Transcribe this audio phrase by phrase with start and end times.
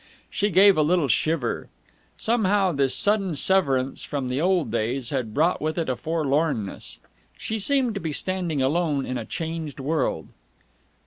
[0.31, 1.69] She gave a little shiver.
[2.17, 6.97] Somehow this sudden severance from the old days had brought with it a forlornness.
[7.37, 10.29] She seemed to be standing alone in a changed world.